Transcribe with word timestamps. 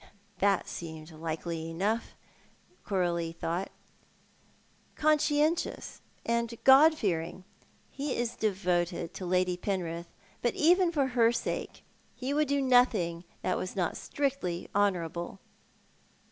That 0.39 0.67
seemed 0.67 1.11
likely 1.11 1.69
enough, 1.69 2.15
Coralie 2.83 3.33
thought. 3.33 3.69
"Conscientious 4.95 6.01
and 6.25 6.55
God 6.63 6.95
fearing. 6.97 7.43
He 7.91 8.15
is 8.15 8.35
devoted 8.35 9.13
to 9.13 9.25
Lady 9.27 9.57
Penrith, 9.57 10.11
but 10.41 10.55
even 10.55 10.91
for 10.91 11.09
her 11.09 11.31
sake 11.31 11.83
he 12.15 12.33
would 12.33 12.47
do 12.47 12.63
nothing 12.63 13.25
that 13.43 13.59
was 13.59 13.75
not 13.75 13.95
strictly 13.95 14.67
honourable." 14.73 15.37